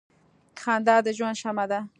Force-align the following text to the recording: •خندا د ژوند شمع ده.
•خندا 0.61 0.95
د 1.05 1.07
ژوند 1.17 1.35
شمع 1.41 1.65
ده. 1.71 1.79